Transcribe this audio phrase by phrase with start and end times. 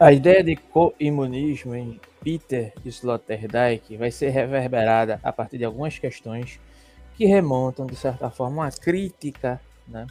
[0.00, 6.58] A ideia de co-imunismo em Peter Sloterdijk vai ser reverberada a partir de algumas questões
[7.18, 10.06] que remontam, de certa forma, uma crítica né,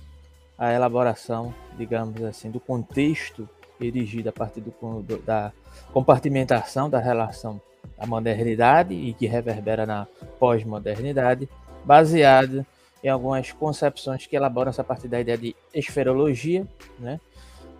[0.55, 3.49] à elaboração, digamos assim, do contexto
[3.81, 4.71] erigido a partir do,
[5.01, 5.51] do, da
[5.91, 7.59] compartimentação da relação
[7.97, 10.05] da modernidade e que reverbera na
[10.37, 11.49] pós-modernidade,
[11.83, 12.63] baseado
[13.03, 16.67] em algumas concepções que elaboram-se a partir da ideia de esferologia,
[16.99, 17.19] né,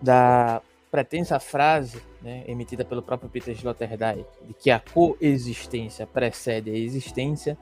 [0.02, 0.60] da
[0.90, 7.56] pretensa frase né, emitida pelo próprio Peter Sloterdijk de que a coexistência precede a existência,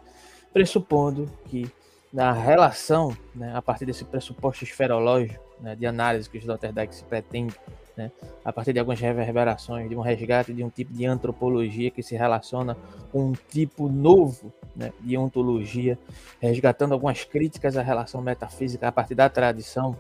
[0.53, 1.71] pressupondo que
[2.13, 7.05] na relação, né, a partir desse pressuposto esferológico né, de análise que o Sloterdijk se
[7.05, 7.55] pretende,
[7.95, 8.11] né,
[8.43, 12.17] a partir de algumas reverberações, de um resgate de um tipo de antropologia que se
[12.17, 12.77] relaciona
[13.13, 15.99] com um tipo novo né, de ontologia,
[16.41, 19.95] resgatando algumas críticas à relação metafísica a partir da tradição,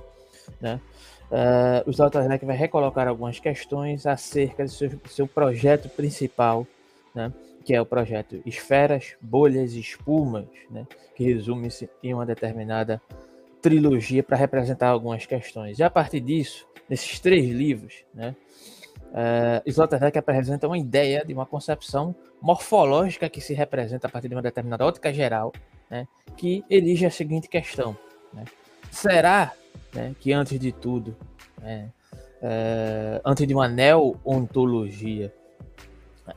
[0.61, 0.81] né,
[1.31, 6.67] Uh, o Sloterdijk vai recolocar algumas questões acerca do seu, seu projeto principal,
[7.15, 7.31] né,
[7.65, 13.01] que é o projeto Esferas, Bolhas e Espumas, né, que resume-se em uma determinada
[13.61, 15.79] trilogia para representar algumas questões.
[15.79, 18.35] E a partir disso, nesses três livros, né,
[19.09, 24.35] uh, Sloterdijk apresenta uma ideia de uma concepção morfológica que se representa a partir de
[24.35, 25.53] uma determinada ótica geral,
[25.91, 27.95] né, que elige a seguinte questão:
[28.33, 28.45] né,
[28.91, 29.53] será
[29.99, 31.17] né, que antes de tudo,
[31.61, 31.91] né,
[32.41, 35.35] é, antes de uma neo-ontologia,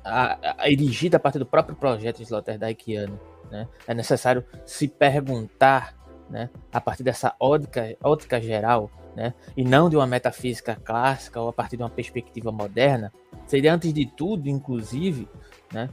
[0.04, 3.20] a, a, erigida a partir do próprio projeto Sloterdijkiano,
[3.52, 5.96] né, é necessário se perguntar,
[6.28, 11.50] né, a partir dessa ótica, ótica geral, né, e não de uma metafísica clássica ou
[11.50, 13.14] a partir de uma perspectiva moderna,
[13.46, 15.30] seria antes de tudo, inclusive,
[15.72, 15.88] né,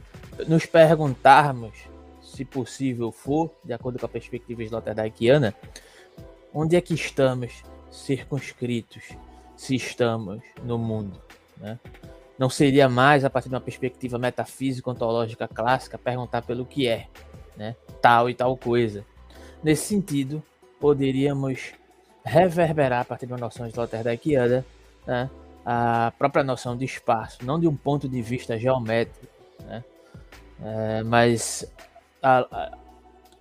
[0.47, 1.77] nos perguntarmos,
[2.23, 5.55] se possível for, de acordo com a perspectiva Sloterdijkiana,
[6.53, 9.05] onde é que estamos circunscritos
[9.57, 11.21] se estamos no mundo?
[11.57, 11.79] Né?
[12.39, 17.09] Não seria mais, a partir de uma perspectiva metafísica ontológica clássica, perguntar pelo que é,
[17.57, 17.75] né?
[18.01, 19.05] tal e tal coisa.
[19.63, 20.43] Nesse sentido,
[20.81, 21.73] poderíamos
[22.25, 24.65] reverberar a partir de uma noção sloterdijkiana
[25.07, 25.31] né?
[25.65, 29.27] a própria noção de espaço, não de um ponto de vista geométrico,
[29.65, 29.85] né?
[30.63, 31.65] É, mas
[32.23, 32.79] a, a,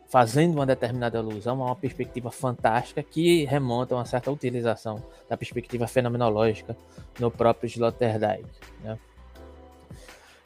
[0.08, 5.36] fazendo uma determinada alusão a uma perspectiva fantástica que remonta a uma certa utilização da
[5.36, 6.76] perspectiva fenomenológica
[7.20, 8.48] no próprio Sloterdijk.
[8.82, 8.98] Né?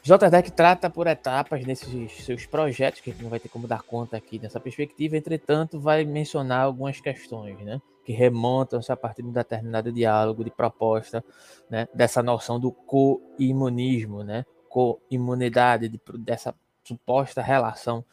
[0.03, 3.83] Sloterdijk trata por etapas nesses seus projetos, que a gente não vai ter como dar
[3.83, 7.79] conta aqui dessa perspectiva, entretanto, vai mencionar algumas questões, né?
[8.03, 11.23] que remontam-se a partir de um determinado diálogo de proposta
[11.69, 11.87] né?
[11.93, 14.43] dessa noção do co-imunismo, né?
[14.67, 18.03] co-imunidade, de, dessa suposta relação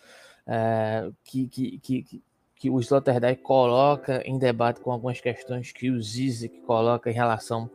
[0.49, 2.23] é, que, que, que,
[2.57, 7.71] que o Sloterdijk coloca em debate com algumas questões que o Zizek coloca em relação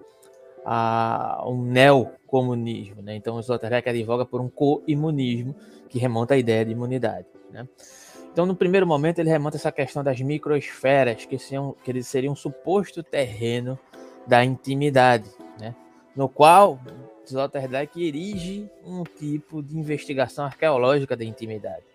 [0.65, 3.01] a um neocomunismo.
[3.01, 3.15] Né?
[3.15, 5.55] Então, o Sloterdijk advoga por um co-imunismo
[5.87, 7.27] que remonta à ideia de imunidade.
[7.51, 7.67] Né?
[8.31, 12.35] Então, no primeiro momento, ele remonta essa questão das microesferas, que seriam, que seriam um
[12.35, 13.77] suposto terreno
[14.25, 15.29] da intimidade,
[15.59, 15.75] né?
[16.15, 16.79] no qual
[17.25, 21.92] Sloterdijk erige um tipo de investigação arqueológica da intimidade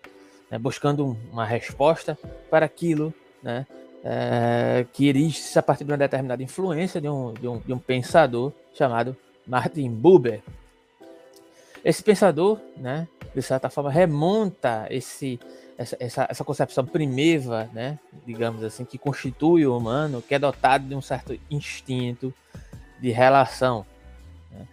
[0.49, 2.17] né, buscando uma resposta
[2.49, 3.65] para aquilo né,
[4.03, 7.79] é, que erige-se a partir de uma determinada influência de um, de, um, de um
[7.79, 9.15] pensador chamado
[9.45, 10.41] Martin Buber.
[11.83, 15.39] Esse pensador, né, de certa forma, remonta esse,
[15.77, 20.87] essa, essa, essa concepção primitiva, né, digamos assim, que constitui o humano, que é dotado
[20.87, 22.33] de um certo instinto
[22.99, 23.85] de relação.
[24.51, 24.67] Né.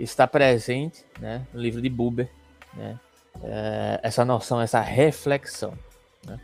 [0.00, 2.28] Está presente né, no livro de Buber,
[2.74, 2.98] né,
[3.42, 5.72] é, essa noção, essa reflexão.
[6.26, 6.40] Né?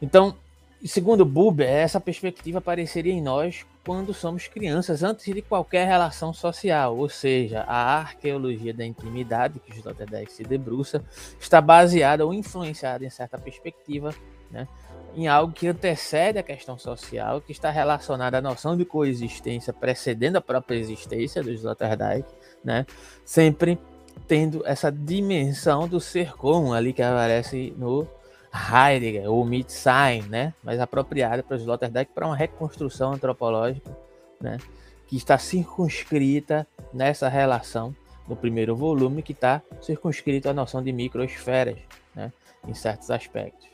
[0.00, 0.34] Então,
[0.84, 6.96] segundo Buber, essa perspectiva apareceria em nós quando somos crianças, antes de qualquer relação social,
[6.96, 11.04] ou seja, a arqueologia da intimidade, que Sloterdijk se debruça,
[11.40, 14.14] está baseada ou influenciada em certa perspectiva,
[14.50, 14.68] né,
[15.14, 20.36] em algo que antecede a questão social, que está relacionada à noção de coexistência precedendo
[20.36, 22.28] a própria existência do Sloterdijk,
[22.64, 22.86] né,
[23.24, 23.78] sempre
[24.26, 28.06] tendo essa dimensão do ser comum ali que aparece no
[28.52, 30.52] Heidegger, ou Mitsein, né?
[30.62, 33.96] mais apropriada para os Sloterdijk para uma reconstrução antropológica
[34.40, 34.58] né?
[35.06, 37.94] que está circunscrita nessa relação
[38.28, 41.78] no primeiro volume, que está circunscrito à noção de microesferas
[42.14, 42.32] né?
[42.66, 43.66] em certos aspectos.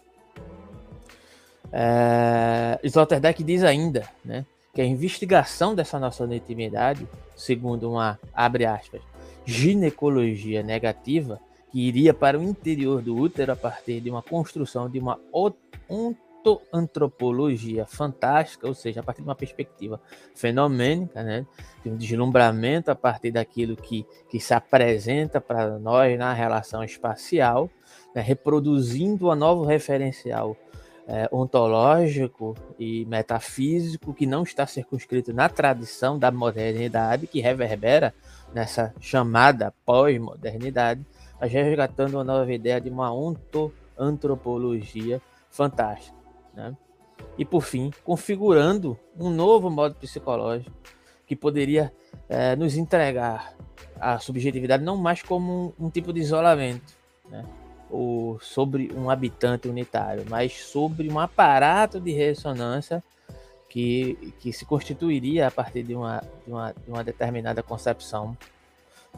[1.73, 2.79] É...
[2.82, 4.46] Sloterdijk diz ainda né?
[4.73, 7.06] que a investigação dessa noção de intimidade,
[7.37, 9.02] segundo uma, abre aspas,
[9.48, 11.40] ginecologia negativa,
[11.72, 15.18] que iria para o interior do útero a partir de uma construção de uma
[15.88, 19.98] ontoantropologia fantástica, ou seja, a partir de uma perspectiva
[20.34, 21.46] fenomênica, né,
[21.82, 27.70] de um deslumbramento a partir daquilo que, que se apresenta para nós na relação espacial,
[28.14, 30.54] né, reproduzindo uma novo referencial
[31.08, 38.14] é, ontológico e metafísico que não está circunscrito na tradição da modernidade, que reverbera
[38.52, 41.00] nessa chamada pós-modernidade,
[41.40, 46.14] mas resgatando uma nova ideia de uma ontoantropologia fantástica.
[46.55, 46.76] Né?
[47.38, 50.76] E, por fim, configurando um novo modo psicológico
[51.26, 51.90] que poderia
[52.28, 53.55] é, nos entregar
[53.99, 56.94] a subjetividade não mais como um, um tipo de isolamento,
[57.28, 57.44] né?
[57.90, 63.02] Ou sobre um habitante unitário, mas sobre um aparato de ressonância
[63.69, 68.37] que, que se constituiria a partir de uma, de uma, de uma determinada concepção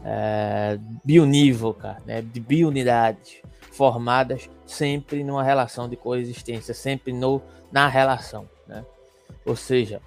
[0.05, 7.41] é, bionívoca, né, de biounidades formadas sempre numa relação de coexistência, sempre no,
[7.71, 8.49] na relação.
[8.67, 8.85] Né?
[9.45, 10.01] Ou seja,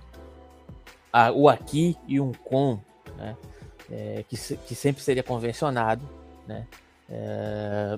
[1.12, 2.80] a, o aqui e um com,
[3.18, 3.38] né,
[3.92, 6.07] é, que, que sempre seria convencionado,
[6.48, 6.68] né,
[7.09, 7.97] é,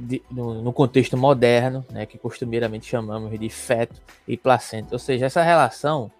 [0.00, 4.88] de, no, no, contexto moderno, né, que costumeiramente chamamos de feto e placenta.
[4.92, 6.10] Ou seja, essa relação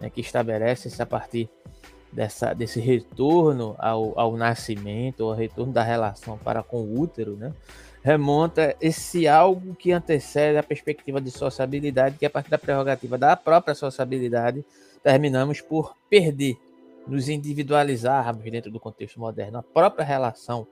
[0.00, 1.48] né, que estabelece-se a partir
[2.12, 7.52] dessa, desse retorno ao, ao nascimento, ao retorno da relação para com o útero, né,
[8.02, 13.36] remonta esse algo que antecede a perspectiva de sociabilidade, que a partir da prerrogativa da
[13.36, 14.64] própria sociabilidade,
[15.02, 16.56] terminamos por perder,
[17.06, 20.66] nos individualizarmos dentro do contexto moderno, a própria relação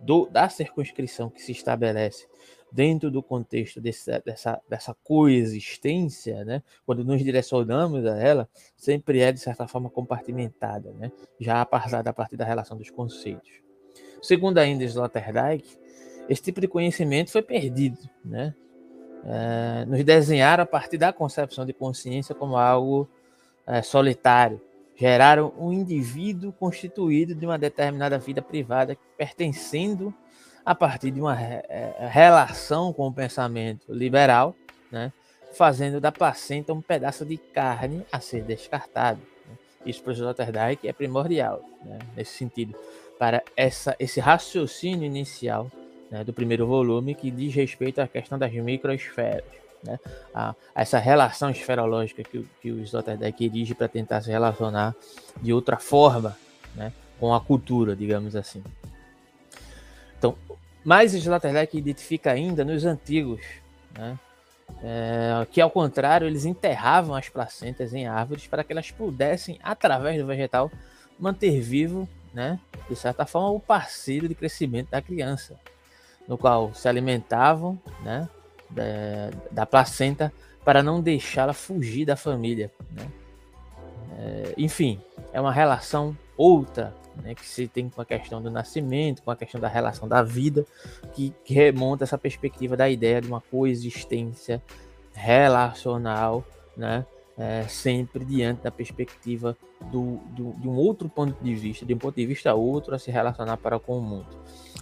[0.00, 2.26] do, da circunscrição que se estabelece
[2.70, 9.32] dentro do contexto desse, dessa, dessa coexistência, né, quando nos direcionamos a ela, sempre é,
[9.32, 11.10] de certa forma, compartimentada, né,
[11.40, 13.50] já apartada a partir da relação dos conceitos.
[14.20, 15.78] Segundo ainda Sloterdijk,
[16.28, 17.98] esse tipo de conhecimento foi perdido.
[18.24, 18.54] Né,
[19.24, 23.08] é, nos desenharam a partir da concepção de consciência como algo
[23.66, 24.60] é, solitário,
[24.96, 30.12] geraram um indivíduo constituído de uma determinada vida privada, pertencendo
[30.64, 34.56] a partir de uma é, relação com o pensamento liberal,
[34.90, 35.12] né,
[35.52, 39.20] fazendo da placenta um pedaço de carne a ser descartado.
[39.46, 39.54] Né.
[39.84, 42.74] Isso para o Sloterdijk é primordial, né, nesse sentido,
[43.18, 45.70] para essa, esse raciocínio inicial
[46.10, 49.98] né, do primeiro volume que diz respeito à questão das microesferas né?
[50.34, 54.94] A, a essa relação esferológica que, que o Sloterdijk dirige para tentar se relacionar
[55.40, 56.36] de outra forma
[56.74, 56.92] né?
[57.18, 58.62] com a cultura, digamos assim.
[60.18, 60.36] Então,
[60.84, 63.40] mais Sloterdijk identifica ainda nos antigos,
[63.96, 64.18] né?
[64.82, 70.18] É, que ao contrário, eles enterravam as placentas em árvores para que elas pudessem, através
[70.20, 70.70] do vegetal,
[71.18, 75.58] manter vivo, né, de certa forma, o parceiro de crescimento da criança,
[76.28, 78.28] no qual se alimentavam, né,
[78.70, 80.32] da, da placenta
[80.64, 82.70] para não deixá-la fugir da família.
[82.90, 83.06] Né?
[84.18, 85.00] É, enfim,
[85.32, 89.36] é uma relação outra né, que se tem com a questão do nascimento, com a
[89.36, 90.66] questão da relação da vida,
[91.14, 94.62] que, que remonta essa perspectiva da ideia de uma coexistência
[95.12, 96.44] relacional,
[96.76, 97.06] né,
[97.38, 99.56] é, sempre diante da perspectiva
[99.90, 102.98] do, do, de um outro ponto de vista, de um ponto de vista outro a
[102.98, 104.28] se relacionar para com o mundo.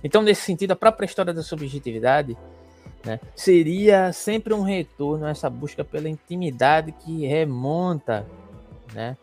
[0.03, 2.37] Então, nesse sentido, a própria história da subjetividade
[3.05, 3.21] né?
[3.35, 8.27] Seria sempre um retorno a essa busca pela intimidade que remonta
[8.93, 9.17] né?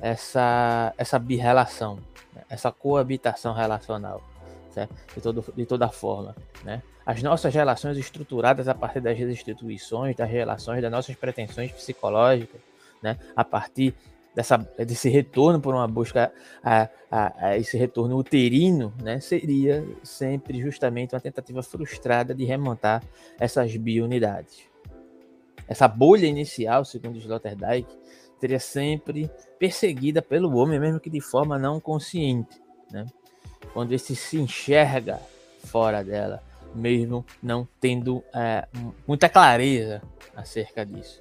[0.00, 1.98] essa, essa birrelação,
[2.34, 2.42] né?
[2.48, 4.22] essa coabitação relacional,
[4.72, 4.94] certo?
[5.14, 6.34] De, todo, de toda forma.
[6.64, 6.82] Né?
[7.06, 12.60] As nossas relações estruturadas a partir das instituições, das relações, das nossas pretensões psicológicas,
[13.00, 13.16] né?
[13.36, 13.94] a partir
[14.38, 20.60] dessa, desse retorno por uma busca a, a, a, esse retorno uterino, né, seria sempre
[20.60, 23.02] justamente uma tentativa frustrada de remontar
[23.36, 24.60] essas biounidades.
[25.66, 27.88] Essa bolha inicial, segundo Sloterdijk,
[28.38, 29.28] seria sempre
[29.58, 33.06] perseguida pelo homem, mesmo que de forma não consciente, né?
[33.74, 35.20] quando esse se enxerga
[35.64, 38.68] fora dela, mesmo não tendo é,
[39.04, 40.00] muita clareza
[40.36, 41.20] acerca disso.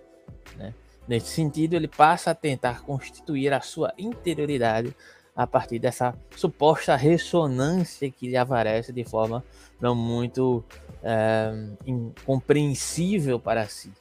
[0.55, 0.71] Né?
[1.07, 4.93] Nesse sentido, ele passa a tentar constituir a sua interioridade
[5.35, 9.43] a partir dessa suposta ressonância que lhe aparece de forma
[9.79, 10.63] não muito
[11.03, 11.51] é,
[11.85, 13.91] incompreensível para si.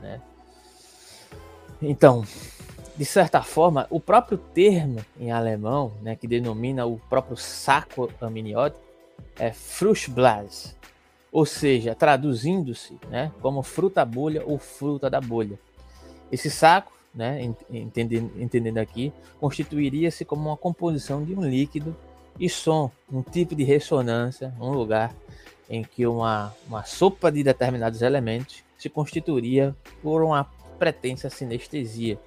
[0.00, 0.20] Né?
[1.82, 2.24] Então,
[2.96, 8.82] de certa forma, o próprio termo em alemão, né, que denomina o próprio saco amniótico,
[9.38, 10.74] é Fruchtblas,
[11.30, 15.58] ou seja, traduzindo-se né, como fruta bolha ou fruta da bolha.
[16.30, 21.96] Esse saco, né, entendendo, entendendo aqui, constituiria-se como uma composição de um líquido
[22.38, 25.14] e som, um tipo de ressonância, um lugar
[25.68, 30.44] em que uma, uma sopa de determinados elementos se constituiria por uma
[30.78, 32.18] pretensa sinestesia,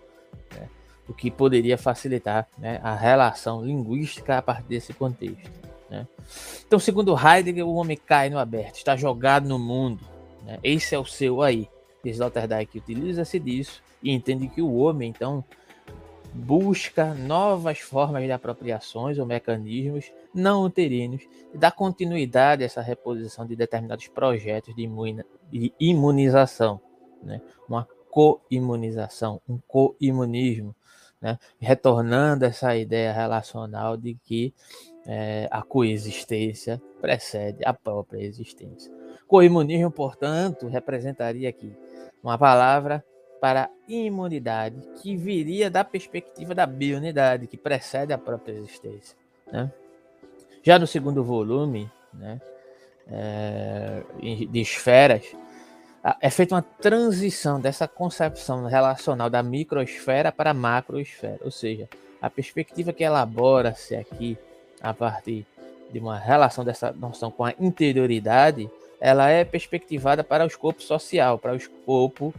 [0.55, 0.67] né?
[1.07, 5.49] o que poderia facilitar né, a relação linguística a partir desse contexto.
[5.89, 6.07] Né?
[6.65, 10.03] Então, segundo Heidegger, o homem cai no aberto, está jogado no mundo.
[10.43, 10.59] Né?
[10.63, 11.69] Esse é o seu aí.
[12.03, 15.43] Sloterdijk utiliza-se disso e entende que o homem, então,
[16.33, 21.21] busca novas formas de apropriações ou mecanismos não uterinos
[21.53, 24.89] e dá continuidade a essa reposição de determinados projetos de,
[25.79, 26.79] imunização,
[27.23, 27.41] né?
[27.67, 30.75] uma co-imunização, um co-imunismo,
[31.21, 31.37] né?
[31.59, 34.53] retornando essa ideia relacional de que
[35.05, 38.91] é, a coexistência precede a própria existência.
[39.27, 41.75] Co-imunismo, portanto, representaria aqui
[42.23, 43.03] uma palavra
[43.39, 49.17] para imunidade que viria da perspectiva da bionidade, que precede a própria existência.
[49.51, 49.71] Né?
[50.63, 52.41] Já no segundo volume né,
[53.07, 55.35] é, de esferas,
[56.21, 61.89] é feita uma transição dessa concepção relacional da microesfera para a macroesfera, ou seja,
[62.21, 64.37] a perspectiva que elabora-se aqui
[64.81, 65.45] a partir
[65.91, 68.69] de uma relação dessa noção com a interioridade,
[68.99, 72.33] ela é perspectivada para o escopo social, para o escopo,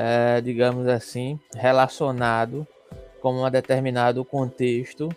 [0.00, 2.64] é, digamos assim, relacionado
[3.20, 5.08] com um determinado contexto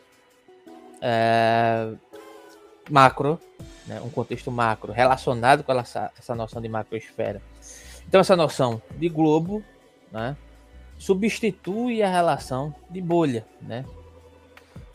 [0.99, 1.91] é,
[2.89, 3.39] macro,
[3.85, 7.39] né, um contexto macro relacionado com essa, essa noção de macroesfera.
[8.07, 9.63] Então essa noção de globo,
[10.11, 10.35] né,
[10.97, 13.85] substitui a relação de bolha, né?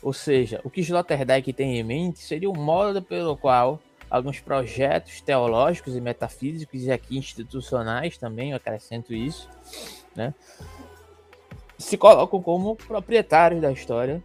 [0.02, 5.20] Ou seja, o que Sloterdijk tem em mente seria o modo pelo qual alguns projetos
[5.20, 9.48] teológicos e metafísicos e aqui institucionais também, eu acrescento isso,
[10.14, 10.32] né?
[11.78, 14.22] Se colocam como proprietários da história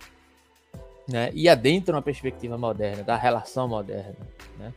[1.08, 4.16] né, e adentram a perspectiva moderna, da relação moderna,
[4.58, 4.74] né,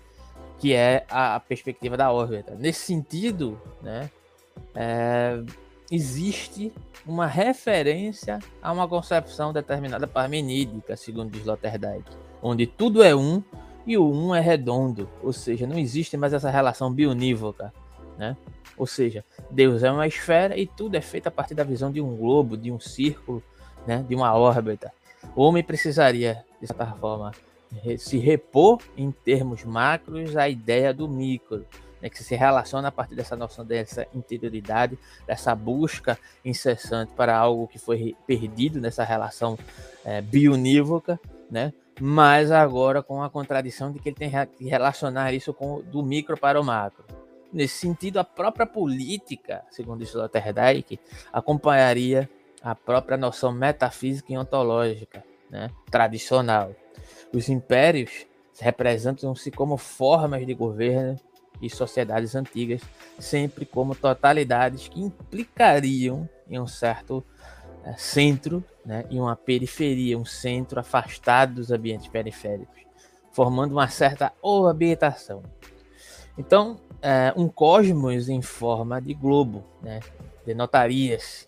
[0.58, 2.54] que é a, perspectiva da órbita.
[2.56, 4.10] Nesse sentido, né,
[4.74, 5.40] é,
[5.90, 6.72] existe
[7.06, 12.04] uma referência a uma concepção determinada parmenídica, segundo Sloterdijk,
[12.42, 13.42] onde tudo é um
[13.86, 17.72] e o um é redondo, ou seja, não existe mais essa relação bionívoca,
[18.18, 18.36] né?
[18.76, 22.00] Ou seja, Deus é uma esfera e tudo é feito a partir da visão de
[22.00, 23.42] um globo, de um círculo,
[23.86, 24.04] né?
[24.08, 24.92] de uma órbita.
[25.36, 27.32] O homem precisaria, de certa forma,
[27.98, 31.64] se repor em termos macros à ideia do micro,
[32.00, 37.66] né, que se relaciona a partir dessa noção dessa interioridade, dessa busca incessante para algo
[37.66, 39.58] que foi perdido nessa relação
[40.04, 41.18] é, bionívoca,
[41.50, 41.72] né?
[42.00, 46.38] Mas agora com a contradição de que ele tem que relacionar isso com do micro
[46.38, 47.04] para o macro.
[47.52, 50.98] Nesse sentido, a própria política, segundo Sloterdijk,
[51.32, 52.28] acompanharia
[52.60, 56.74] a própria noção metafísica e ontológica né, tradicional.
[57.32, 58.26] Os impérios
[58.58, 61.16] representam-se como formas de governo
[61.60, 62.80] e sociedades antigas,
[63.18, 67.24] sempre como totalidades que implicariam em um certo
[67.96, 72.80] centro né, e uma periferia, um centro afastado dos ambientes periféricos,
[73.32, 75.42] formando uma certa orbitação.
[76.36, 80.00] Então, é, um cosmos em forma de globo, né,
[80.46, 81.44] denotaria-se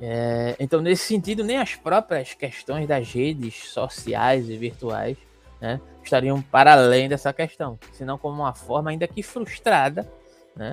[0.00, 5.18] é, então, nesse sentido, nem as próprias questões das redes sociais e virtuais
[5.60, 10.10] né, estariam para além dessa questão, senão como uma forma, ainda que frustrada,
[10.56, 10.72] né,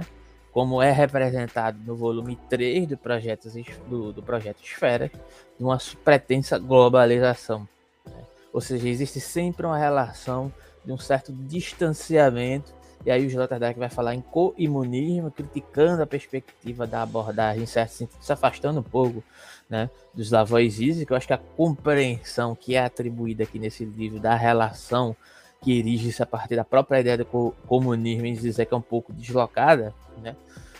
[0.58, 3.48] como é representado no volume 3 do projeto,
[3.88, 5.12] do, do projeto Esfera,
[5.56, 7.70] de uma pretensa globalização.
[8.04, 8.24] Né?
[8.52, 10.52] Ou seja, existe sempre uma relação
[10.84, 12.74] de um certo distanciamento
[13.06, 17.92] e aí o Sloterdijk vai falar em co-imunismo, criticando a perspectiva da abordagem, em certo
[17.92, 19.24] sentido, se afastando um pouco
[19.70, 24.20] né, dos Lavoisier, que eu acho que a compreensão que é atribuída aqui nesse livro
[24.20, 25.16] da relação
[25.62, 27.26] que erige-se a partir da própria ideia do
[27.68, 30.36] comunismo, em dizer que é um pouco deslocada, né?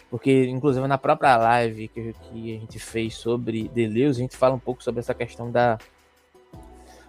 [0.10, 4.56] Porque, inclusive, na própria live que, que a gente fez sobre Deleuze, a gente fala
[4.56, 5.78] um pouco sobre essa questão da,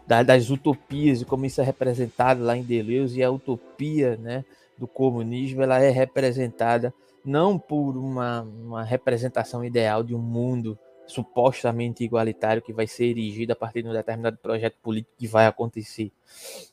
[0.06, 4.44] da, das utopias e como isso é representado lá em Deleuze e a utopia, né?
[4.78, 6.94] do comunismo ela é representada
[7.24, 10.78] não por uma, uma representação ideal de um mundo
[11.08, 15.46] supostamente igualitário que vai ser erigido a partir de um determinado projeto político que vai
[15.46, 16.12] acontecer,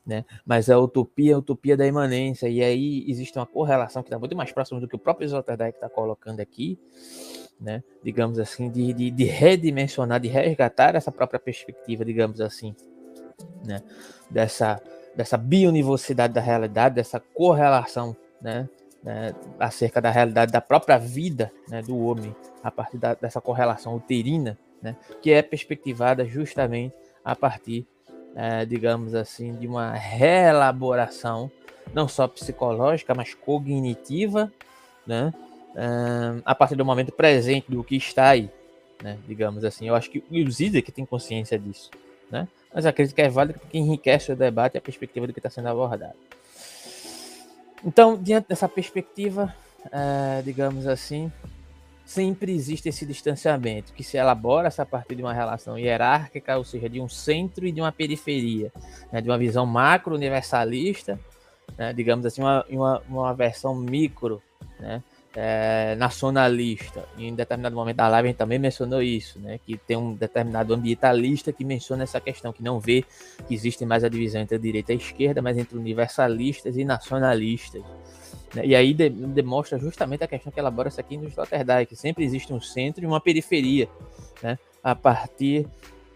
[0.06, 0.26] né?
[0.46, 4.36] Mas a utopia, a utopia da imanência e aí existe uma correlação que está muito
[4.36, 6.78] mais próxima do que o próprio Sloterdijk está colocando aqui,
[7.60, 7.82] né?
[8.04, 12.76] Digamos assim, de, de, de redimensionar, de resgatar essa própria perspectiva, digamos assim,
[13.66, 13.82] né?
[14.30, 14.82] Dessa
[15.16, 18.68] dessa bionivocidade da realidade, dessa correlação, né,
[19.06, 23.96] né, acerca da realidade da própria vida né, do homem, a partir da, dessa correlação
[23.96, 27.86] uterina, né, que é perspectivada justamente a partir,
[28.36, 31.52] é, digamos assim, de uma reelaboração,
[31.94, 34.52] não só psicológica, mas cognitiva,
[35.06, 35.32] né,
[35.76, 38.50] um, a partir do momento presente do que está aí,
[39.04, 39.18] né?
[39.28, 39.88] digamos assim.
[39.88, 41.92] Eu acho que o Zizek tem consciência disso,
[42.32, 42.48] né?
[42.74, 45.50] mas a crítica é válida porque enriquece o debate e a perspectiva do que está
[45.50, 46.16] sendo abordado.
[47.84, 49.54] Então, diante dessa perspectiva,
[49.86, 51.32] uh, digamos assim,
[52.06, 56.88] sempre existe esse distanciamento que se elabora a partir de uma relação hierárquica, ou seja,
[56.88, 58.72] de um centro e de uma periferia,
[59.12, 59.22] né?
[59.22, 61.20] de uma visão macro universalista,
[61.78, 61.92] né?
[61.94, 64.42] digamos assim, uma, uma, uma versão micro,
[64.80, 65.02] né?
[65.36, 67.08] É, nacionalista.
[67.18, 69.60] Em determinado momento da live a gente também mencionou isso, né?
[69.66, 73.04] Que tem um determinado ambientalista que menciona essa questão, que não vê
[73.48, 76.86] que existe mais a divisão entre a direita e a esquerda, mas entre universalistas e
[76.86, 77.84] nacionalistas.
[78.54, 78.66] Né?
[78.66, 82.24] E aí de, demonstra justamente a questão que elabora isso aqui no Sloterdijk, que sempre
[82.24, 83.90] existe um centro e uma periferia,
[84.42, 84.58] né?
[84.82, 85.68] A partir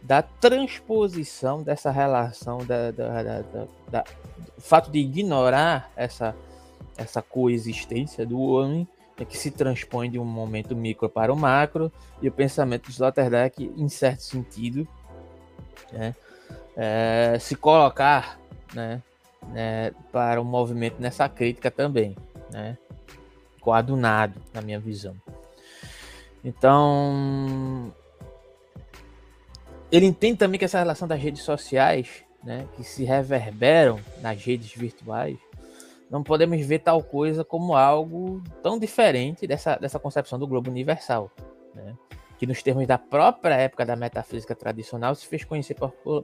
[0.01, 3.41] da transposição dessa relação, da, da, da,
[3.91, 4.03] da,
[4.55, 6.33] do fato de ignorar essa,
[6.97, 8.87] essa coexistência do homem
[9.19, 12.91] é que se transpõe de um momento micro para o macro, e o pensamento de
[12.91, 14.87] Sloterdijk, em certo sentido,
[15.91, 16.15] né,
[16.75, 18.39] é, se colocar
[18.73, 19.01] né,
[19.49, 22.15] né, para o movimento nessa crítica também,
[22.51, 22.77] né,
[23.59, 25.15] coadunado, na minha visão.
[26.43, 27.93] Então,
[29.91, 34.73] ele entende também que essa relação das redes sociais, né, que se reverberam nas redes
[34.73, 35.37] virtuais,
[36.09, 41.31] não podemos ver tal coisa como algo tão diferente dessa, dessa concepção do globo universal,
[41.75, 41.95] né?
[42.37, 45.75] que nos termos da própria época da metafísica tradicional se fez conhecer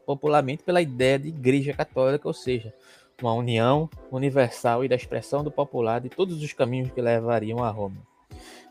[0.05, 2.73] popularmente pela ideia de igreja católica, ou seja,
[3.21, 7.69] uma união universal e da expressão do popular de todos os caminhos que levariam a
[7.69, 7.97] Roma.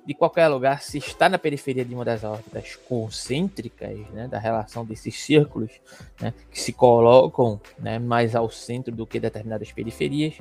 [0.07, 4.85] De qualquer lugar, se está na periferia de uma das órbitas concêntricas, né, da relação
[4.85, 5.71] desses círculos,
[6.21, 10.35] né, que se colocam né, mais ao centro do que determinadas periferias,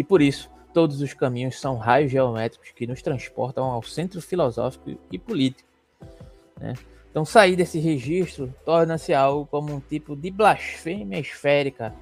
[0.00, 4.98] e por isso, todos os caminhos são raios geométricos que nos transportam ao centro filosófico
[5.12, 5.68] e político.
[6.58, 6.72] Né?
[7.10, 11.94] Então, sair desse registro torna-se algo como um tipo de blasfêmia esférica,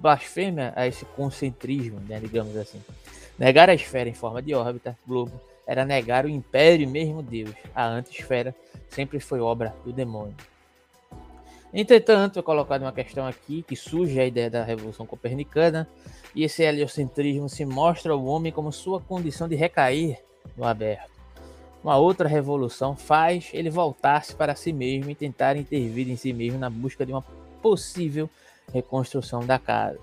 [0.00, 2.82] blasfêmia a esse concentrismo, né, digamos assim.
[3.38, 7.54] Negar a esfera em forma de órbita, globo, era negar o império mesmo Deus.
[7.72, 8.52] A anti-esfera
[8.88, 10.34] sempre foi obra do demônio.
[11.76, 15.88] Entretanto, é colocado uma questão aqui que surge a ideia da Revolução Copernicana,
[16.32, 20.22] e esse heliocentrismo se mostra ao homem como sua condição de recair
[20.56, 21.10] no aberto.
[21.82, 26.60] Uma outra revolução faz ele voltar-se para si mesmo e tentar intervir em si mesmo
[26.60, 27.24] na busca de uma
[27.60, 28.30] possível
[28.72, 29.98] reconstrução da casa.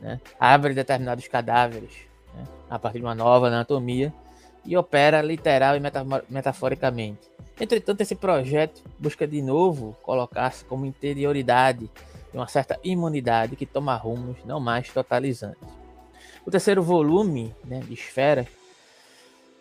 [0.00, 0.18] Né?
[0.40, 1.92] Abre determinados cadáveres
[2.34, 2.44] né?
[2.70, 4.12] a partir de uma nova anatomia
[4.64, 5.80] e opera literal e
[6.28, 7.30] metaforicamente.
[7.60, 11.90] Entretanto, esse projeto busca de novo colocar-se como interioridade
[12.32, 15.68] e uma certa imunidade que toma rumos não mais totalizantes.
[16.44, 18.48] O terceiro volume né, de Esfera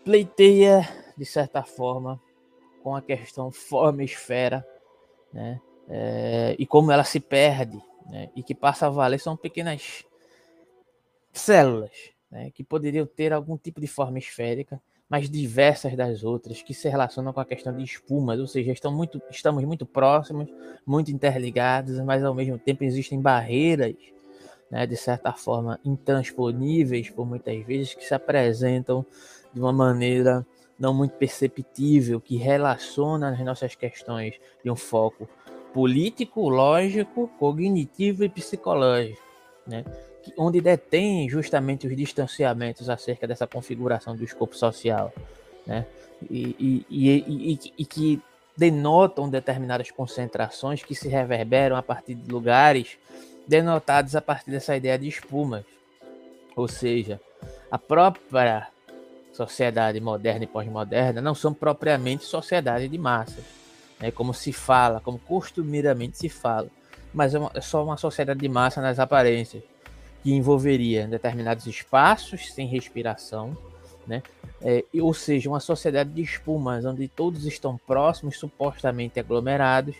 [0.04, 2.20] pleiteia, de certa forma,
[2.82, 4.66] com a questão forma-esfera
[5.32, 10.04] né, é, e como ela se perde né, e que passa a valer são pequenas
[11.32, 11.92] células
[12.32, 14.82] né, que poderiam ter algum tipo de forma esférica
[15.12, 18.94] mais diversas das outras, que se relacionam com a questão de espumas, ou seja, estão
[18.94, 20.48] muito, estamos muito próximos,
[20.86, 23.94] muito interligados, mas ao mesmo tempo existem barreiras,
[24.72, 29.06] né, de certa forma, intransponíveis por muitas vezes, que se apresentam
[29.54, 30.48] de uma maneira
[30.80, 35.28] não muito perceptível, que relaciona as nossas questões de um foco
[35.74, 39.22] político, lógico, cognitivo e psicológico,
[39.68, 39.84] né?
[40.38, 45.14] Onde detém justamente os distanciamentos acerca dessa configuração do escopo social,
[45.66, 45.86] né?
[46.30, 48.22] E, e, e, e, que
[48.56, 52.98] denotam determinadas concentrações que se reverberam a partir de lugares
[53.48, 55.64] denotados a partir dessa ideia de espumas.
[56.56, 57.20] Ou seja,
[57.72, 58.68] a própria
[59.34, 63.44] sociedade moderna e pós-moderna não são propriamente sociedade de massas,
[64.00, 64.12] né?
[64.12, 66.68] como se fala, como costumeiramente se fala,
[67.12, 69.64] mas é, uma, é só uma sociedade de massa nas aparências
[70.24, 73.58] que envolveria determinados espaços sem respiração,
[74.06, 74.22] né?
[74.62, 79.96] É, ou seja, uma sociedade de espumas, onde todos estão próximos, supostamente aglomerados,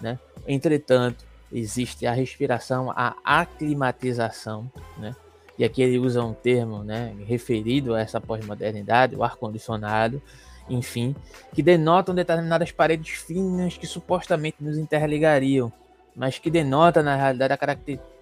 [0.00, 0.18] né?
[0.46, 5.14] Entretanto, existe a respiração, a aclimatização, né?
[5.58, 10.20] E aqui ele usa um termo, né, referido a essa pós-modernidade, o ar-condicionado,
[10.68, 11.14] enfim,
[11.52, 15.72] que denotam determinadas paredes finas que supostamente nos interligariam,
[16.16, 18.13] mas que denota na realidade a característica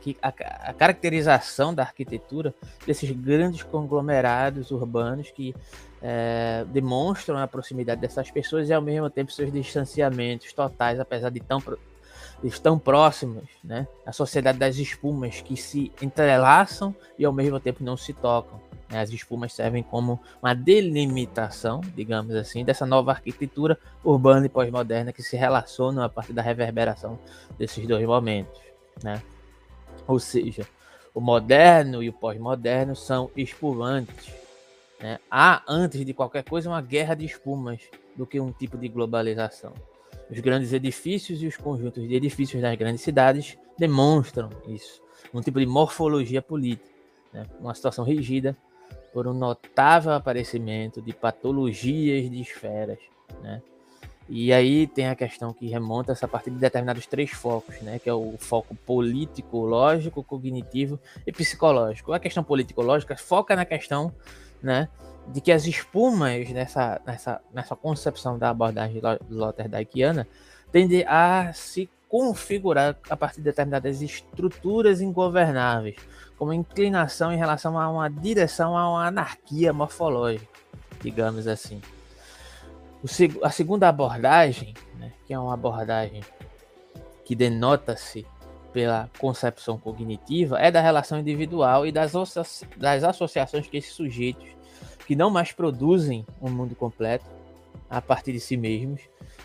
[0.00, 2.54] que a, a, caracterização da arquitetura
[2.86, 5.54] desses grandes conglomerados urbanos que
[6.00, 11.40] é, demonstram a proximidade dessas pessoas e ao mesmo tempo seus distanciamentos totais, apesar de
[11.40, 11.60] tão,
[12.42, 13.88] de tão próximos, né?
[14.06, 18.60] A sociedade das espumas que se entrelaçam e ao mesmo tempo não se tocam.
[18.88, 19.00] Né?
[19.00, 25.24] As espumas servem como uma delimitação, digamos assim, dessa nova arquitetura urbana e pós-moderna que
[25.24, 27.18] se relaciona a partir da reverberação
[27.58, 28.60] desses dois momentos.
[29.02, 29.20] Né?
[30.06, 30.66] Ou seja,
[31.14, 34.32] o moderno e o pós-moderno são espumantes.
[35.00, 35.18] Né?
[35.30, 37.80] Há, antes de qualquer coisa, uma guerra de espumas
[38.14, 39.72] do que um tipo de globalização.
[40.30, 45.00] Os grandes edifícios e os conjuntos de edifícios das grandes cidades demonstram isso.
[45.32, 46.88] Um tipo de morfologia política.
[47.32, 47.46] Né?
[47.60, 48.56] Uma situação regida
[49.12, 52.98] por um notável aparecimento de patologias de esferas.
[53.42, 53.62] Né?
[54.28, 58.00] E aí tem a questão que remonta essa partir de determinados três focos, né?
[58.00, 62.12] Que é o foco político, lógico, cognitivo e psicológico.
[62.12, 64.12] A questão político-lógica foca na questão,
[64.60, 64.88] né?
[65.28, 70.26] De que as espumas nessa, nessa, nessa concepção da abordagem Sloterdijkiana
[70.72, 75.96] tendem a se configurar a partir de determinadas estruturas ingovernáveis,
[76.36, 80.46] como inclinação em relação a uma direção a uma anarquia morfológica,
[81.00, 81.80] digamos assim
[83.42, 86.22] a segunda abordagem, né, que é uma abordagem
[87.24, 88.26] que denota-se
[88.72, 92.12] pela concepção cognitiva, é da relação individual e das,
[92.76, 94.46] das associações que esses sujeitos,
[95.06, 97.24] que não mais produzem um mundo completo
[97.88, 99.00] a partir de si mesmos,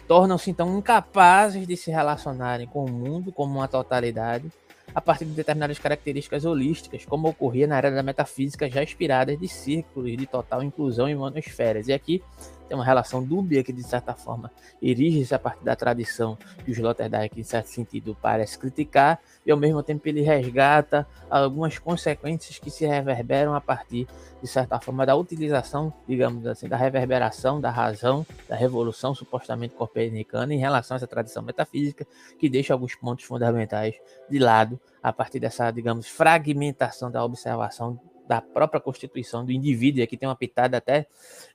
[0.07, 4.51] tornam-se então incapazes de se relacionarem com o mundo como uma totalidade
[4.93, 9.47] a partir de determinadas características holísticas, como ocorria na era da metafísica já inspiradas de
[9.47, 11.87] círculos de total inclusão em monosferas.
[11.87, 12.21] E aqui
[12.71, 14.49] tem uma relação dúbia que, de certa forma,
[14.81, 19.57] erige-se a partir da tradição que o Sloterdijk, em certo sentido, parece criticar, e ao
[19.57, 24.07] mesmo tempo ele resgata algumas consequências que se reverberam a partir,
[24.41, 30.53] de certa forma, da utilização, digamos assim, da reverberação da razão, da revolução supostamente copernicana
[30.53, 32.07] em relação a essa tradição metafísica,
[32.39, 33.95] que deixa alguns pontos fundamentais
[34.29, 37.99] de lado a partir dessa, digamos, fragmentação da observação
[38.31, 41.05] da própria constituição do indivíduo, e aqui tem uma pitada até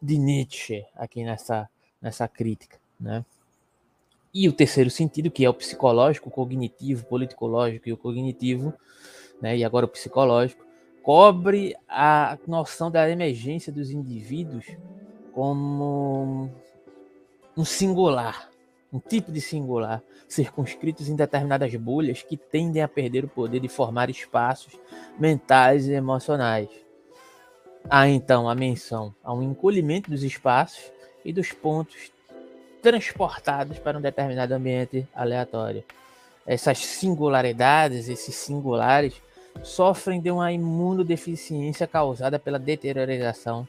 [0.00, 1.70] de Nietzsche aqui nessa,
[2.02, 3.24] nessa crítica, né?
[4.34, 8.74] E o terceiro sentido, que é o psicológico, o cognitivo, o politicológico e o cognitivo,
[9.40, 9.56] né?
[9.56, 10.66] E agora o psicológico,
[11.02, 14.66] cobre a noção da emergência dos indivíduos
[15.32, 16.50] como
[17.56, 18.50] um singular,
[18.92, 23.68] um tipo de singular, circunscritos em determinadas bolhas que tendem a perder o poder de
[23.68, 24.78] formar espaços
[25.18, 26.68] mentais e emocionais.
[27.88, 30.90] Há então a menção a um encolhimento dos espaços
[31.24, 32.10] e dos pontos
[32.82, 35.84] transportados para um determinado ambiente aleatório.
[36.46, 39.20] Essas singularidades, esses singulares,
[39.62, 43.66] sofrem de uma imunodeficiência causada pela deteriorização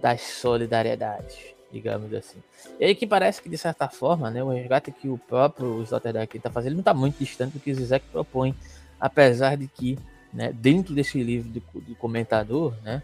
[0.00, 2.38] das solidariedades digamos assim.
[2.78, 6.36] E aí que parece que, de certa forma, né, o resgate que o próprio Sloterdijk
[6.36, 8.54] está fazendo não está muito distante do que o Zizek propõe,
[9.00, 9.98] apesar de que,
[10.32, 13.02] né, dentro desse livro do, do, comentador, né,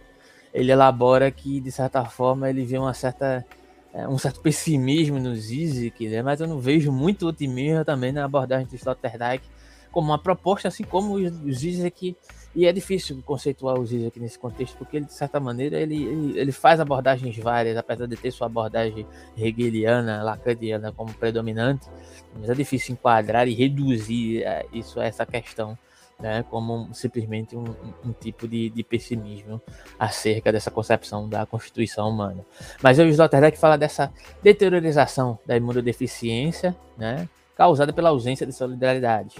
[0.55, 3.45] ele elabora que, de certa forma, ele vê uma certa,
[3.93, 8.25] é, um certo pessimismo no Zizek, né, mas eu não vejo muito otimismo também na
[8.25, 9.45] abordagem do Sloterdijk
[9.91, 12.17] como uma proposta, assim como o Zizek
[12.55, 16.03] e é difícil conceituar o Ziz aqui nesse contexto, porque ele, de certa maneira, ele,
[16.03, 21.87] ele, ele, faz abordagens várias, apesar de ter sua abordagem hegeliana, lacaniana como predominante,
[22.35, 25.79] mas é difícil enquadrar e reduzir é, isso a essa questão,
[26.19, 27.65] né, como simplesmente um,
[28.05, 29.63] um tipo de, de, pessimismo
[29.99, 32.45] acerca dessa concepção da constituição humana.
[32.83, 39.37] Mas o Sloterdijk fala dessa deteriorização da imunodeficiência, né, causada pela ausência de solidariedade,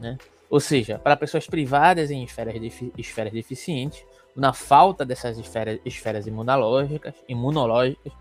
[0.00, 0.16] né,
[0.50, 2.56] ou seja, para pessoas privadas em esferas,
[2.98, 8.12] esferas deficientes, na falta dessas esferas, esferas imunológicas, imunológicas,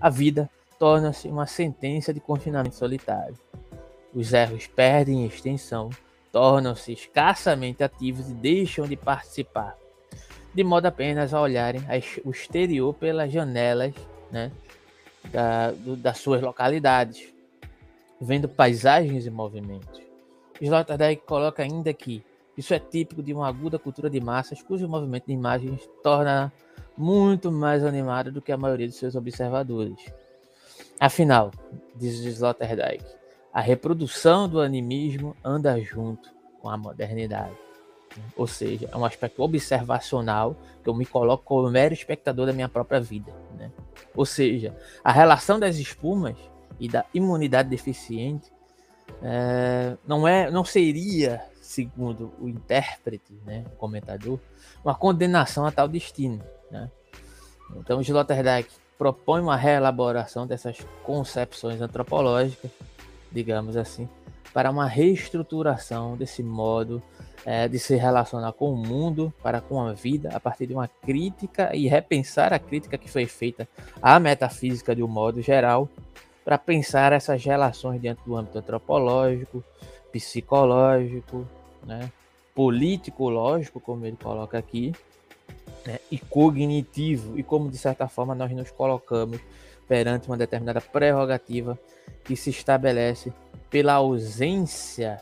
[0.00, 3.36] a vida torna-se uma sentença de confinamento solitário.
[4.14, 5.90] Os erros perdem extensão,
[6.32, 9.76] tornam-se escassamente ativos e deixam de participar,
[10.54, 11.82] de modo apenas a olharem
[12.24, 13.92] o exterior pelas janelas
[14.30, 14.50] né,
[15.30, 17.34] da, do, das suas localidades,
[18.20, 20.07] vendo paisagens e movimentos.
[20.60, 22.24] Sloterdijk coloca ainda que
[22.56, 26.52] isso é típico de uma aguda cultura de massas, cujo movimento de imagens torna
[26.96, 30.12] muito mais animado do que a maioria de seus observadores.
[30.98, 31.52] Afinal,
[31.94, 33.04] diz Sloterdijk,
[33.52, 37.56] a reprodução do animismo anda junto com a modernidade.
[38.36, 42.68] Ou seja, é um aspecto observacional que eu me coloco como mero espectador da minha
[42.68, 43.32] própria vida.
[43.56, 43.70] Né?
[44.16, 46.36] Ou seja, a relação das espumas
[46.80, 48.50] e da imunidade deficiente
[49.22, 54.38] é, não é, não seria, segundo o intérprete, né, o comentador,
[54.84, 56.42] uma condenação a tal destino.
[56.70, 56.90] Né?
[57.76, 62.70] Então, Sloterdijk propõe uma reelaboração dessas concepções antropológicas,
[63.30, 64.08] digamos assim,
[64.52, 67.02] para uma reestruturação desse modo
[67.44, 70.88] é, de se relacionar com o mundo, para com a vida, a partir de uma
[70.88, 73.68] crítica e repensar a crítica que foi feita
[74.02, 75.88] à metafísica de um modo geral,
[76.48, 79.62] para pensar essas relações dentro do âmbito antropológico,
[80.10, 81.46] psicológico,
[81.84, 82.10] né,
[82.54, 84.94] político, lógico, como ele coloca aqui,
[85.84, 89.38] né, e cognitivo, e como de certa forma nós nos colocamos
[89.86, 91.78] perante uma determinada prerrogativa
[92.24, 93.30] que se estabelece
[93.68, 95.20] pela ausência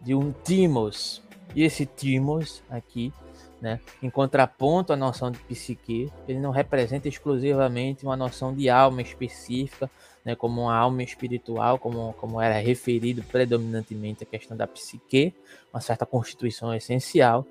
[0.00, 1.20] de um timos.
[1.56, 3.12] E esse timos aqui,
[3.60, 9.02] né, em contraponto à noção de psique, ele não representa exclusivamente uma noção de alma
[9.02, 9.90] específica,
[10.24, 15.34] né, como uma alma espiritual, como, como era referido predominantemente a questão da psique,
[15.72, 17.44] uma certa constituição essencial,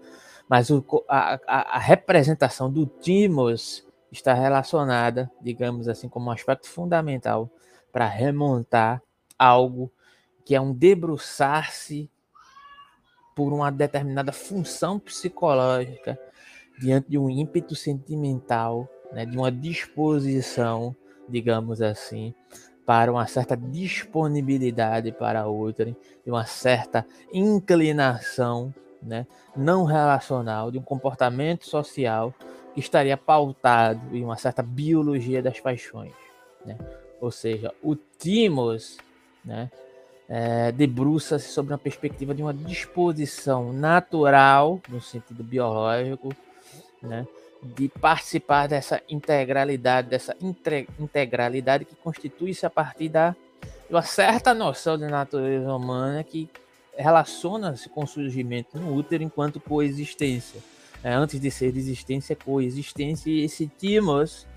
[0.48, 6.67] mas o, a, a, a representação do timos está relacionada, digamos assim, como um aspecto
[6.67, 7.50] fundamental
[7.91, 9.02] para remontar
[9.38, 9.91] algo
[10.46, 12.10] que é um debruçar-se
[13.38, 16.19] por uma determinada função psicológica
[16.80, 20.95] diante de um ímpeto sentimental, né, de uma disposição,
[21.30, 22.34] digamos assim,
[22.84, 28.73] para uma certa disponibilidade para outra, de uma certa inclinação
[29.04, 32.34] né, não relacional, de um comportamento social
[32.73, 36.13] que estaria pautado em uma certa biologia das paixões.
[36.65, 36.76] Né?
[37.21, 38.97] Ou seja, o Timos
[39.45, 39.69] né,
[40.30, 46.36] é, debruça-se sobre uma perspectiva de uma disposição natural, no sentido biológico,
[47.02, 47.26] né,
[47.63, 50.36] de participar dessa integralidade, dessa
[51.00, 56.50] integralidade que constitui-se a partir da, de uma certa noção de natureza humana que
[56.96, 60.62] relaciona-se com o surgimento no útero enquanto coexistência.
[61.04, 64.48] É, antes de ser existência, coexistência, e esse timos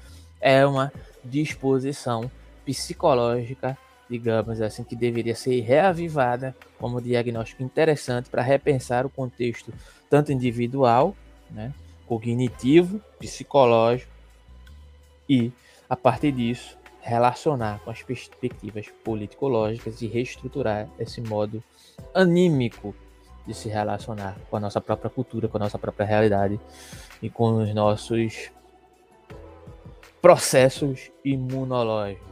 [0.40, 0.90] é uma
[1.22, 2.30] disposição
[2.64, 3.76] psicológica,
[4.10, 9.72] digamos assim, que deveria ser reavivada como diagnóstico interessante para repensar o contexto
[10.10, 11.14] tanto individual,
[11.48, 11.72] né,
[12.08, 14.10] cognitivo, psicológico
[15.28, 15.52] e,
[15.88, 21.62] a partir disso, relacionar com as perspectivas politicológicas e reestruturar esse modo
[22.12, 22.92] anímico
[23.46, 26.58] de se relacionar com a nossa própria cultura, com a nossa própria realidade
[27.22, 28.50] e com os nossos
[30.20, 32.29] processos imunológicos,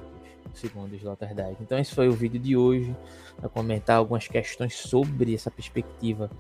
[0.55, 1.57] segundo Sloterdijk.
[1.61, 2.95] Então esse foi o vídeo de hoje,
[3.37, 6.31] para comentar algumas questões sobre essa perspectiva,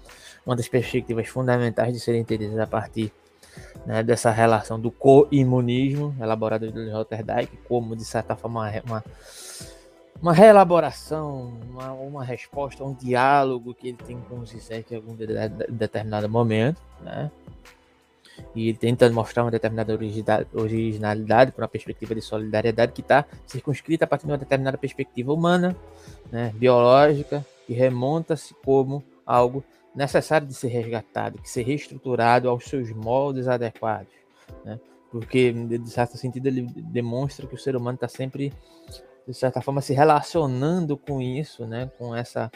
[0.44, 3.12] uma das perspectivas fundamentais de serem entendidas a partir
[3.86, 9.04] né, dessa relação do co-imunismo, elaborado pelo Sloterdijk, como de certa forma uma,
[10.20, 15.14] uma reelaboração, uma, uma resposta, um diálogo que ele tem com o Zizek em algum
[15.14, 17.30] de, de, determinado momento, né?
[18.55, 19.98] E ele tenta mostrar uma determinada
[20.53, 25.33] originalidade para uma perspectiva de solidariedade que está circunscrita a partir de uma determinada perspectiva
[25.33, 25.77] humana,
[26.31, 29.62] né, biológica, e remonta-se como algo
[29.94, 34.12] necessário de ser resgatado, de ser reestruturado aos seus moldes adequados,
[34.64, 34.79] né?
[35.11, 38.53] Porque, de certo sentido, ele demonstra que o ser humano está sempre
[39.27, 42.51] de certa forma se relacionando com isso, né, com essa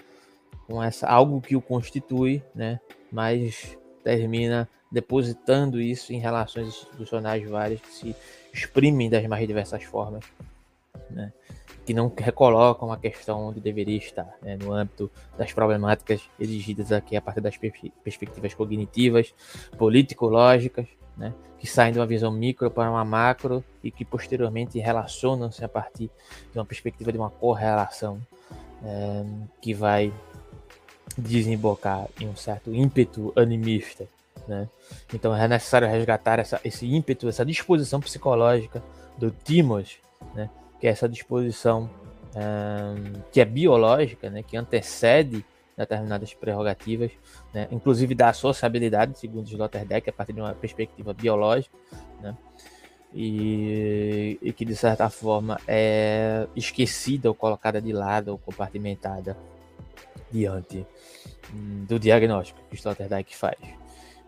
[0.67, 7.81] com essa algo que o constitui, né, mas termina depositando isso em relações institucionais várias
[7.81, 8.17] que se
[8.53, 10.23] exprimem das mais diversas formas,
[11.11, 11.33] né,
[11.87, 17.17] que não recolocam a questão onde deveria estar, né, no âmbito das problemáticas exigidas aqui
[17.17, 19.35] a partir das perspectivas cognitivas,
[19.79, 25.65] político-lógicas, né, que saem de uma visão micro para uma macro e que posteriormente relacionam-se
[25.65, 26.11] a partir
[26.53, 28.21] de uma perspectiva de uma correlação
[28.85, 29.25] é,
[29.61, 30.13] que vai
[31.17, 34.07] desembocar em um certo ímpeto animista.
[34.47, 34.69] Né?
[35.13, 38.83] Então é necessário resgatar essa, esse ímpeto, essa disposição psicológica
[39.17, 39.99] do Timos,
[40.35, 40.51] né?
[40.81, 41.89] que é essa disposição
[42.35, 44.43] é, que é biológica, né?
[44.43, 45.45] que antecede
[45.77, 47.11] determinadas prerrogativas,
[47.53, 47.69] né?
[47.71, 51.77] inclusive da sociabilidade, segundo Sloterdijk, a partir de uma perspectiva biológica,
[52.21, 52.37] né?
[53.15, 59.37] e, e, que de certa forma é esquecida ou colocada de lado ou compartimentada
[60.31, 60.87] diante
[61.53, 63.82] hum, do diagnóstico que Sloterdijk faz.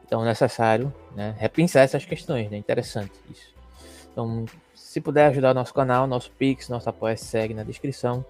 [0.05, 2.57] Então necessário né, repensar essas questões, né?
[2.57, 3.55] interessante isso.
[4.13, 8.25] Então, se puder ajudar o nosso canal, nosso Pix, nosso apoio segue na descrição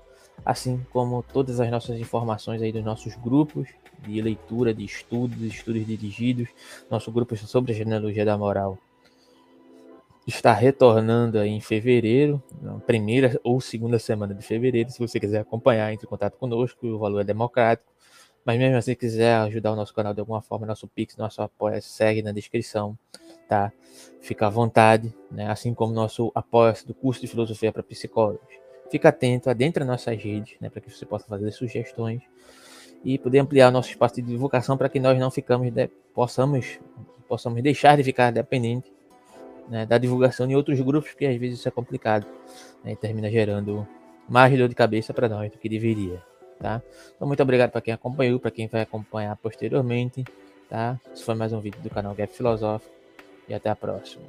[0.45, 3.69] assim como todas as nossas informações aí dos nossos grupos
[4.01, 6.49] de leitura, de estudos, estudos dirigidos,
[6.91, 8.79] nosso grupo sobre a genealogia da moral
[10.27, 12.43] está retornando em fevereiro,
[12.87, 14.91] primeira ou segunda semana de fevereiro.
[14.91, 17.93] Se você quiser acompanhar, entre em contato conosco, o valor é democrático.
[18.45, 21.81] Mas mesmo assim, quiser ajudar o nosso canal de alguma forma, nosso Pix, nosso apoio
[21.81, 22.97] segue na descrição,
[23.49, 23.73] tá?
[24.21, 25.51] Fica à vontade, né?
[25.51, 28.55] Assim como nosso apoio do curso de filosofia para psicólogos.
[28.91, 32.23] Fica atento, adentra nossas redes, né, para que você possa fazer sugestões.
[33.05, 36.79] e poder ampliar nosso espaço de divulgação para que nós não ficamos de, possamos
[37.29, 38.93] possamos deixar de ficar dependente
[39.69, 42.27] né, da divulgação em outros grupos, porque às vezes isso é complicado
[42.83, 43.87] né, e termina gerando
[44.29, 46.23] mais dor de cabeça para nós do que deveria.
[46.65, 46.81] Tá?
[47.15, 50.25] Então, muito obrigado para quem acompanhou, para quem vai acompanhar posteriormente.
[50.67, 50.99] Tá?
[51.13, 52.91] Esse foi mais um vídeo do canal Gap Filosófico
[53.47, 54.25] e até a próxima.